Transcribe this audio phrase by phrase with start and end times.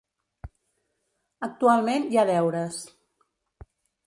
[1.49, 2.81] Actualment, hi ha deures.